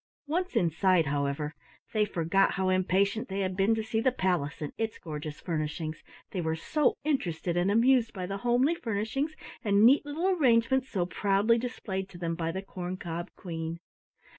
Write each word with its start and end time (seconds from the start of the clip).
Once 0.25 0.55
inside, 0.55 1.05
however, 1.05 1.53
they 1.93 2.05
forgot 2.05 2.53
how 2.53 2.69
impatient 2.69 3.27
they 3.27 3.41
had 3.41 3.55
been 3.55 3.75
to 3.75 3.83
see 3.83 4.01
the 4.01 4.11
palace 4.11 4.59
and 4.59 4.73
its 4.75 4.97
gorgeous 4.97 5.39
furnishings, 5.39 6.03
they 6.31 6.41
were 6.41 6.55
so 6.55 6.97
interested 7.03 7.55
and 7.55 7.69
amused 7.69 8.11
by 8.11 8.25
the 8.25 8.37
homely 8.37 8.73
furnishings 8.73 9.35
and 9.63 9.85
neat 9.85 10.03
little 10.03 10.27
arrangements 10.29 10.89
so 10.89 11.05
proudly 11.05 11.59
displayed 11.59 12.09
to 12.09 12.17
them 12.17 12.33
by 12.33 12.51
the 12.51 12.63
Corn 12.63 12.97
cob 12.97 13.29
Queen. 13.35 13.79